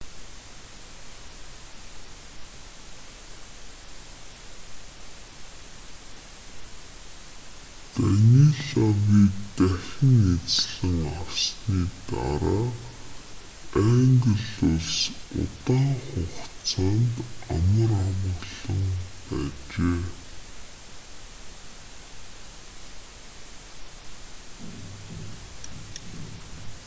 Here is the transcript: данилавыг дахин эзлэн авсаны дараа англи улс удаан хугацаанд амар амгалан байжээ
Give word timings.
данилавыг 7.95 9.33
дахин 9.57 10.21
эзлэн 10.37 10.99
авсаны 11.23 11.83
дараа 12.09 12.67
англи 13.89 14.47
улс 14.71 14.97
удаан 15.41 15.93
хугацаанд 16.05 17.13
амар 17.55 17.91
амгалан 18.03 18.85
байжээ 19.27 20.01